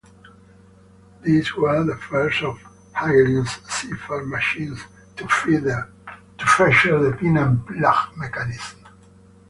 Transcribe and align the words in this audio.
These 1.21 1.55
were 1.55 1.83
the 1.83 1.95
first 1.95 2.41
of 2.41 2.59
Hagelin's 2.95 3.51
cipher 3.71 4.25
machines 4.25 4.79
to 5.17 5.27
feature 5.27 5.87
the 7.11 7.15
pin-and-lug 7.19 8.17
mechanism. 8.17 8.79